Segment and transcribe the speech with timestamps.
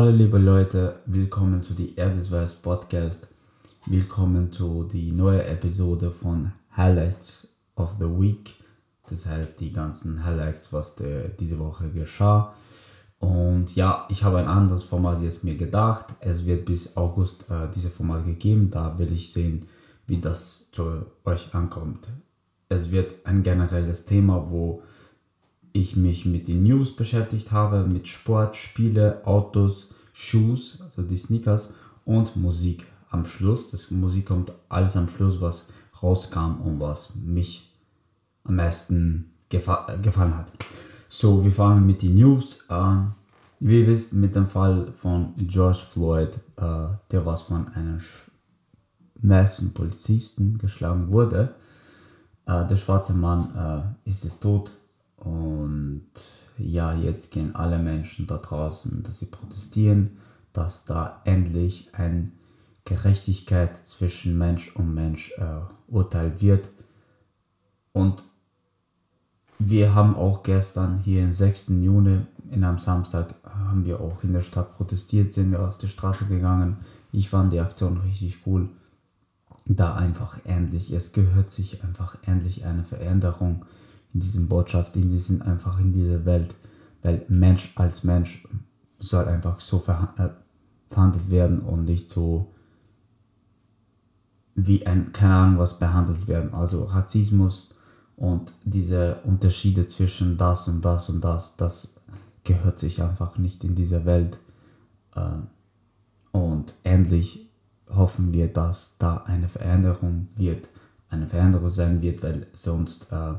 [0.00, 3.28] Hallo liebe Leute, willkommen zu die Erdesweiß Podcast.
[3.84, 8.54] Willkommen zu die neue Episode von Highlights of the Week.
[9.10, 12.54] Das heißt die ganzen Highlights, was der, diese Woche geschah.
[13.18, 16.14] Und ja, ich habe ein anderes Format jetzt mir gedacht.
[16.20, 18.70] Es wird bis August äh, diese Format gegeben.
[18.70, 19.66] Da will ich sehen,
[20.06, 22.08] wie das zu euch ankommt.
[22.70, 24.82] Es wird ein generelles Thema, wo
[25.74, 31.72] ich mich mit den News beschäftigt habe, mit Sport, Spiele, Autos, Shoes, also die Sneakers
[32.04, 33.70] und Musik am Schluss.
[33.70, 35.68] Das Musik kommt alles am Schluss, was
[36.02, 37.72] rauskam und was mich
[38.44, 40.52] am meisten gefa gefallen hat.
[41.08, 43.14] So, wir fangen mit den News an.
[43.58, 49.74] Wie ihr wisst, mit dem Fall von George Floyd, äh, der was von einem schwarzen
[49.74, 51.54] Polizisten geschlagen wurde.
[52.46, 54.72] Äh, der schwarze Mann äh, ist es tot
[55.16, 56.06] und
[56.60, 60.18] ja, jetzt gehen alle Menschen da draußen, dass sie protestieren,
[60.52, 62.30] dass da endlich eine
[62.84, 66.70] Gerechtigkeit zwischen Mensch und Mensch äh, urteilt wird.
[67.92, 68.22] Und
[69.58, 71.66] wir haben auch gestern hier am 6.
[71.68, 75.88] Juni, in einem Samstag, haben wir auch in der Stadt protestiert, sind wir auf die
[75.88, 76.78] Straße gegangen.
[77.12, 78.68] Ich fand die Aktion richtig cool.
[79.66, 83.64] Da einfach endlich, es gehört sich einfach endlich eine Veränderung
[84.12, 86.54] in diesem Botschaft, in diesem, einfach in dieser Welt,
[87.02, 88.46] weil Mensch als Mensch
[88.98, 90.28] soll einfach so äh,
[90.88, 92.52] verhandelt werden und nicht so
[94.54, 96.52] wie ein, keine Ahnung was behandelt werden.
[96.52, 97.74] Also Rassismus
[98.16, 101.94] und diese Unterschiede zwischen das und das und das, das
[102.44, 104.38] gehört sich einfach nicht in dieser Welt.
[105.14, 105.38] Äh,
[106.32, 107.50] und endlich
[107.88, 110.68] hoffen wir, dass da eine Veränderung wird,
[111.08, 113.34] eine Veränderung sein wird, weil sonst äh,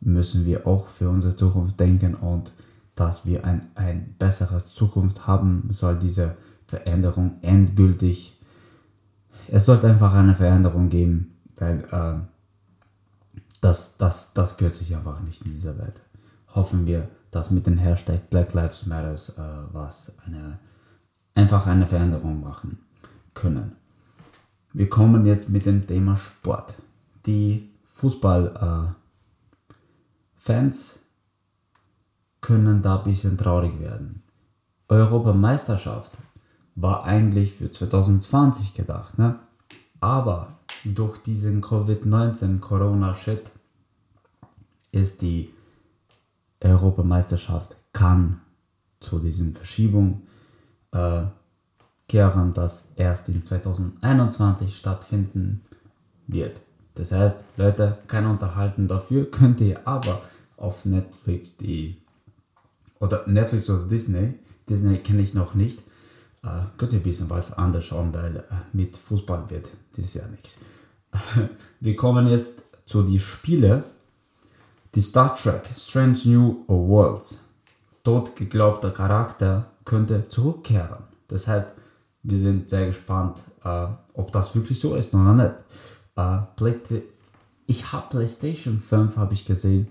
[0.00, 2.52] müssen wir auch für unsere Zukunft denken und
[2.94, 8.38] dass wir ein, ein besseres Zukunft haben, soll diese Veränderung endgültig,
[9.48, 12.14] es sollte einfach eine Veränderung geben, weil äh,
[13.60, 16.00] das, das, das gehört sich einfach nicht in dieser Welt.
[16.54, 20.58] Hoffen wir, dass mit dem Hashtag Black Lives Matters äh, was eine,
[21.34, 22.78] einfach eine Veränderung machen
[23.34, 23.72] können.
[24.72, 26.74] Wir kommen jetzt mit dem Thema Sport.
[27.26, 29.03] Die Fußball- äh,
[30.44, 30.98] Fans
[32.42, 34.22] können da ein bisschen traurig werden.
[34.88, 36.18] Europameisterschaft
[36.74, 39.38] war eigentlich für 2020 gedacht, ne?
[40.00, 43.52] aber durch diesen Covid-19 Corona-Shit
[44.92, 45.48] ist die
[46.60, 48.42] Europameisterschaft kann
[49.00, 50.26] zu diesen Verschiebungen
[50.92, 51.22] äh,
[52.06, 55.62] kehren, das erst in 2021 stattfinden
[56.26, 56.60] wird.
[56.96, 60.20] Das heißt, Leute, kein Unterhalten dafür könnt ihr aber
[60.64, 61.96] auf Netflix die
[62.98, 64.34] oder Netflix oder Disney.
[64.68, 65.80] Disney kenne ich noch nicht.
[66.42, 68.42] Äh, könnt ihr ein bisschen was anderes schauen, weil äh,
[68.72, 70.58] mit Fußball wird dieses Jahr nichts.
[71.80, 73.82] Wir kommen jetzt zu den Spielen.
[74.94, 77.48] Die Star Trek Strange New Worlds.
[78.04, 81.04] Tot geglaubter Charakter könnte zurückkehren.
[81.28, 81.68] Das heißt,
[82.22, 85.54] wir sind sehr gespannt, äh, ob das wirklich so ist oder nicht.
[86.16, 87.00] Äh,
[87.66, 89.88] ich habe PlayStation 5 habe ich gesehen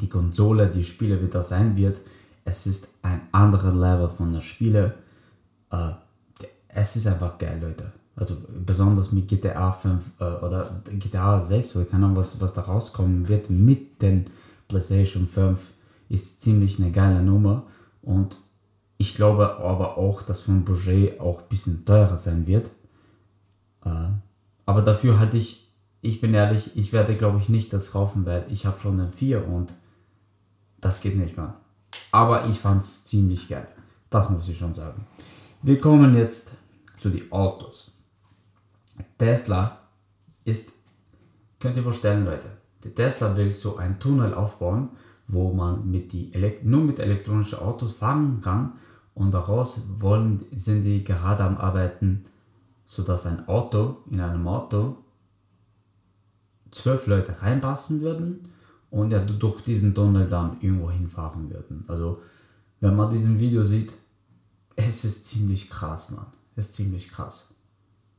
[0.00, 2.00] die Konsole, die Spiele, wie das sein wird.
[2.44, 4.94] Es ist ein anderer Level von der Spiele.
[5.70, 5.90] Äh,
[6.68, 7.92] es ist einfach geil, Leute.
[8.14, 12.62] Also besonders mit GTA 5 äh, oder GTA 6 oder keine Ahnung, was, was da
[12.62, 14.26] rauskommen wird mit den
[14.68, 15.72] PlayStation 5
[16.08, 17.64] ist ziemlich eine geile Nummer.
[18.02, 18.36] Und
[18.98, 22.70] ich glaube aber auch, dass vom Budget auch ein bisschen teurer sein wird.
[23.84, 24.08] Äh,
[24.66, 25.71] aber dafür halte ich
[26.02, 29.08] ich bin ehrlich, ich werde glaube ich nicht das kaufen, weil ich habe schon eine
[29.08, 29.72] 4 und
[30.80, 31.54] das geht nicht mehr.
[32.10, 33.68] Aber ich fand es ziemlich geil.
[34.10, 35.06] Das muss ich schon sagen.
[35.62, 36.56] Wir kommen jetzt
[36.98, 37.92] zu den Autos.
[39.16, 39.78] Tesla
[40.44, 40.72] ist,
[41.60, 42.48] könnt ihr vorstellen Leute,
[42.82, 44.90] der Tesla will so einen Tunnel aufbauen,
[45.28, 46.32] wo man mit die
[46.64, 48.72] nur mit elektronischen Autos fahren kann
[49.14, 52.24] und daraus wollen, sind die gerade am Arbeiten,
[52.84, 54.96] sodass ein Auto in einem Auto
[56.72, 58.48] zwölf Leute reinpassen würden
[58.90, 61.84] und ja durch diesen Tunnel dann irgendwo hinfahren würden.
[61.86, 62.20] Also
[62.80, 63.92] wenn man diesen Video sieht,
[64.74, 66.26] es ist ziemlich krass, Mann.
[66.56, 67.54] Es ist ziemlich krass.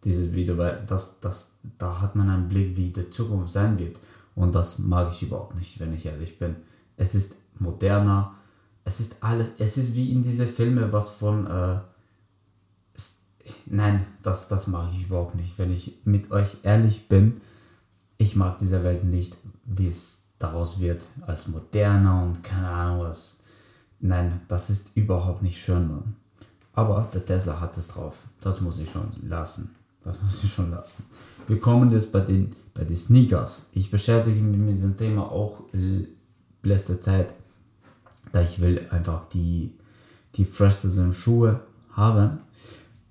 [0.03, 4.00] Dieses Video, weil das, das, da hat man einen Blick, wie die Zukunft sein wird.
[4.35, 6.55] Und das mag ich überhaupt nicht, wenn ich ehrlich bin.
[6.97, 8.35] Es ist moderner,
[8.83, 11.79] es ist alles, es ist wie in diese Filme, was von, äh,
[13.65, 15.57] nein, das, das mag ich überhaupt nicht.
[15.57, 17.41] Wenn ich mit euch ehrlich bin,
[18.24, 23.38] ich mag diese Welt nicht, wie es daraus wird, als moderner und keine Ahnung was.
[24.00, 26.16] Nein, das ist überhaupt nicht schön, Mann.
[26.74, 28.20] Aber der Tesla hat es drauf.
[28.40, 29.75] Das muss ich schon lassen.
[30.04, 31.04] Das muss ich schon lassen.
[31.48, 33.68] Wir kommen jetzt bei den, bei den Sneakers.
[33.74, 36.08] Ich beschäftige mich mit diesem Thema auch äh,
[36.64, 37.34] letzte Zeit,
[38.31, 39.78] da ich will einfach die,
[40.36, 41.62] die freshesten Schuhe
[41.92, 42.40] haben.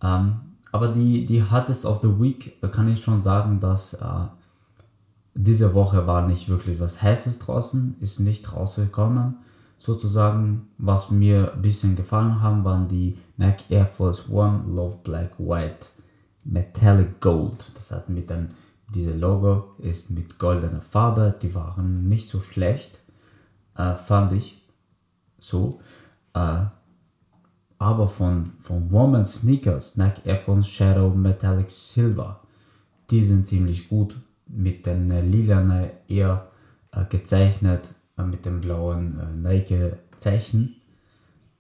[0.03, 0.41] Ähm,
[0.73, 4.27] aber die, die Hottest of the Week kann ich schon sagen, dass äh,
[5.35, 9.37] diese Woche war nicht wirklich was Heißes draußen, ist nicht rausgekommen.
[9.79, 15.39] Sozusagen, was mir ein bisschen gefallen haben, waren die Nike Air Force One Love Black
[15.39, 15.89] White
[16.45, 17.73] Metallic Gold.
[17.75, 18.53] Das hat mit dann,
[18.95, 23.01] diese Logo ist mit goldener Farbe, die waren nicht so schlecht,
[23.77, 24.63] äh, fand ich
[25.41, 25.81] so.
[26.35, 26.67] Äh,
[27.79, 32.41] aber von, von Woman Sneakers, Nike Air Force Shadow Metallic Silver,
[33.11, 34.17] die sind ziemlich gut.
[34.53, 36.49] Mit den äh, lilanen eher
[36.93, 40.77] äh, gezeichnet, äh, mit dem blauen äh, Nike-Zeichen.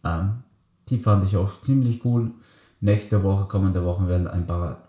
[0.05, 0.43] Ähm,
[0.89, 2.31] die fand ich auch ziemlich cool.
[2.81, 4.89] Nächste Woche, kommende Woche werden ein paar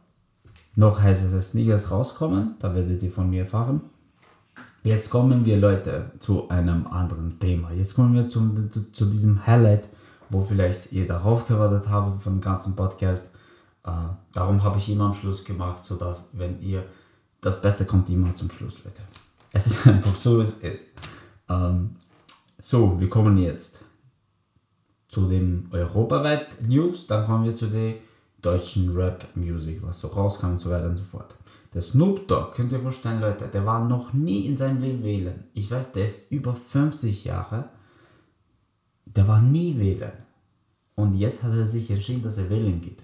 [0.76, 2.56] noch heißere Sneakers rauskommen.
[2.60, 3.82] Da werdet ihr von mir erfahren.
[4.84, 7.72] Jetzt kommen wir, Leute, zu einem anderen Thema.
[7.72, 9.88] Jetzt kommen wir zum, zu diesem Highlight
[10.34, 13.34] wo vielleicht ihr darauf gewartet habt von dem ganzen Podcast.
[13.86, 13.92] Äh,
[14.34, 16.84] darum habe ich immer am Schluss gemacht, sodass, wenn ihr,
[17.44, 19.02] das Beste kommt immer zum Schluss, Leute.
[19.52, 20.88] Es ist einfach so, wie es ist.
[21.50, 21.98] Ähm,
[22.58, 23.84] so, wir kommen jetzt
[25.08, 27.96] zu dem europaweit News, dann kommen wir zu der
[28.42, 31.36] deutschen Rap-Music, was so rauskam und so weiter und so fort.
[31.74, 35.46] Der Snoop Dogg, könnt ihr vorstellen, Leute, der war noch nie in seinem Leben wählen.
[35.54, 37.70] Ich weiß, der ist über 50 Jahre.
[39.06, 40.12] Der war nie wählen.
[40.96, 43.04] Und jetzt hat er sich entschieden, dass er wählen geht.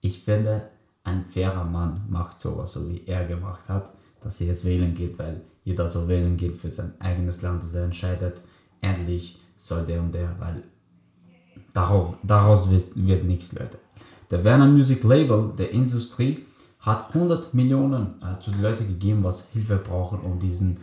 [0.00, 0.68] Ich finde,
[1.08, 5.18] ein fairer Mann macht sowas, so wie er gemacht hat, dass er jetzt wählen geht,
[5.18, 8.40] weil jeder so wählen geht für sein eigenes Land, dass er entscheidet,
[8.80, 10.62] endlich soll der und der, weil
[11.72, 13.78] darauf, daraus wird nichts, Leute.
[14.30, 16.44] Der Werner Music Label der Industrie
[16.80, 20.78] hat 100 Millionen äh, zu den Leuten gegeben, was Hilfe brauchen, um diesen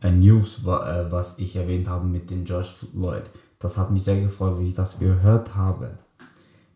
[0.00, 3.24] äh, News, äh, was ich erwähnt habe mit dem George Floyd.
[3.58, 5.98] Das hat mich sehr gefreut, wie ich das gehört habe.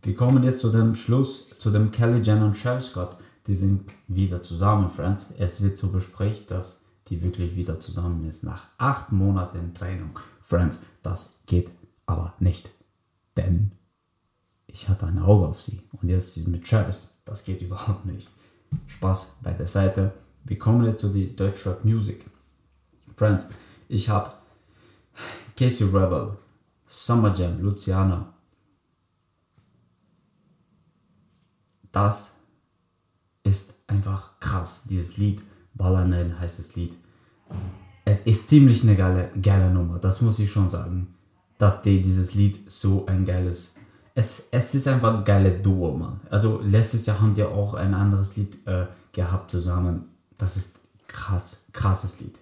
[0.04, 3.16] Wir kommen jetzt zu dem Schluss, zu dem Kelly Jenner und Travis Scott.
[3.46, 5.32] Die sind wieder zusammen, Friends.
[5.38, 8.44] Es wird so besprecht, dass die wirklich wieder zusammen ist.
[8.44, 10.10] Nach acht Monaten Training.
[10.42, 11.72] Friends, das geht
[12.04, 12.70] aber nicht.
[13.38, 13.72] Denn
[14.66, 15.80] ich hatte ein Auge auf sie.
[15.92, 17.08] Und jetzt mit Travis.
[17.24, 18.28] Das geht überhaupt nicht.
[18.86, 20.12] Spaß bei der Seite.
[20.44, 22.26] Wir kommen jetzt zu die Deutschrap Music.
[23.16, 23.48] Friends,
[23.88, 24.32] ich habe
[25.56, 26.36] Casey Rebel,
[26.86, 28.33] Summer Jam, Luciana.
[31.94, 32.34] Das
[33.44, 34.82] ist einfach krass.
[34.84, 35.42] Dieses Lied,
[35.74, 36.96] Ballanen heißt das Lied.
[38.24, 41.14] Ist ziemlich eine geile, geile Nummer, das muss ich schon sagen.
[41.56, 43.76] Dass die, dieses Lied so ein geiles.
[44.16, 46.20] Es, es ist einfach ein geiles Duo, Mann.
[46.30, 50.06] Also letztes Jahr haben die auch ein anderes Lied äh, gehabt zusammen.
[50.36, 52.40] Das ist krass, krasses Lied.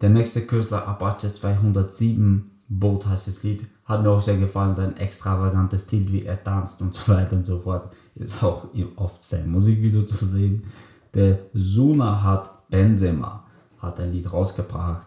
[0.00, 3.66] Der nächste Künstler, Apache 207, Boat heißt das Lied.
[3.84, 7.44] Hat mir auch sehr gefallen, sein extravagantes Stil, wie er tanzt und so weiter und
[7.44, 7.92] so fort.
[8.14, 10.64] Ist auch oft sein Musikvideo zu sehen.
[11.12, 13.44] Der Suna hat Benzema,
[13.78, 15.06] hat ein Lied rausgebracht.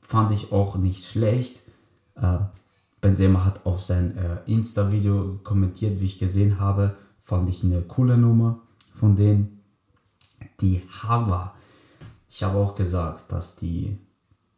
[0.00, 1.60] Fand ich auch nicht schlecht.
[2.16, 2.38] Äh,
[3.00, 6.96] Benzema hat auf sein äh, Insta-Video kommentiert, wie ich gesehen habe.
[7.20, 8.60] Fand ich eine coole Nummer
[8.94, 9.62] von denen.
[10.60, 11.54] Die Hava.
[12.28, 13.98] Ich habe auch gesagt, dass die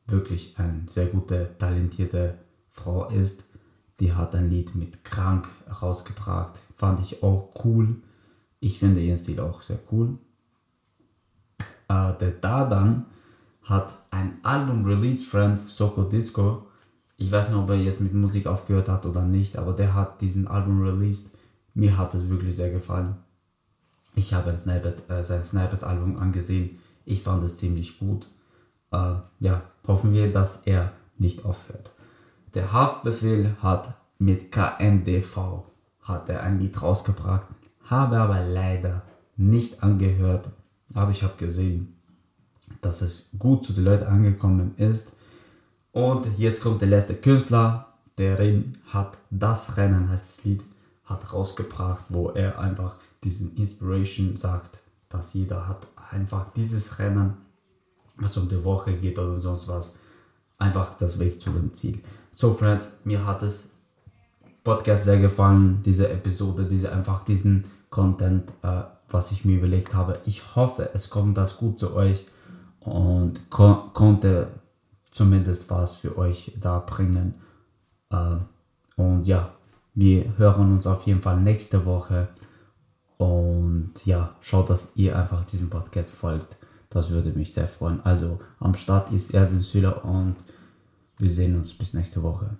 [0.07, 3.45] wirklich eine sehr gute, talentierte Frau ist.
[4.01, 5.49] Die hat ein Lied mit Krank
[5.81, 6.61] rausgebracht.
[6.77, 7.97] Fand ich auch cool.
[8.61, 10.19] Ich finde ihren Stil auch sehr cool.
[11.89, 13.07] Äh, der Dadan
[13.63, 16.67] hat ein Album released, Friends, Soko Disco.
[17.17, 20.21] Ich weiß nicht, ob er jetzt mit Musik aufgehört hat oder nicht, aber der hat
[20.21, 21.31] diesen Album released.
[21.75, 23.17] Mir hat es wirklich sehr gefallen.
[24.15, 26.79] Ich habe Snapchat, äh, sein Snapchat-Album angesehen.
[27.05, 28.29] Ich fand es ziemlich gut
[28.93, 31.93] äh, ja, hoffen wir, dass er nicht aufhört.
[32.55, 35.65] Der Haftbefehl hat mit KMDV
[36.03, 37.47] hat er ein Lied rausgebracht,
[37.85, 39.03] habe aber leider
[39.37, 40.51] nicht angehört,
[40.95, 41.97] aber ich habe gesehen,
[42.81, 45.13] dass es gut zu den Leuten angekommen ist.
[45.93, 50.63] Und jetzt kommt der letzte Künstler, der Rin hat das Rennen, heißt das Lied,
[51.05, 57.35] hat rausgebracht, wo er einfach diesen Inspiration sagt, dass jeder hat einfach dieses Rennen
[58.23, 59.99] was um die Woche geht oder sonst was.
[60.59, 62.01] Einfach das Weg zu dem Ziel.
[62.31, 63.71] So, Friends, mir hat das
[64.65, 70.21] Podcast sehr gefallen, diese Episode, diese einfach diesen Content, äh, was ich mir überlegt habe.
[70.25, 72.27] Ich hoffe, es kommt das gut zu euch
[72.81, 74.49] und ko konnte
[75.11, 77.35] zumindest was für euch da bringen.
[78.11, 78.37] Äh,
[78.97, 79.53] und ja,
[79.95, 82.29] Wir hören uns auf jeden Fall nächste Woche.
[83.19, 86.57] Und ja, schaut, dass ihr einfach diesem Podcast folgt.
[86.93, 88.01] Das würde mich sehr freuen.
[88.05, 90.37] Also am Start ist Erwin Süler und
[91.19, 92.57] wir sehen uns bis nächste Woche.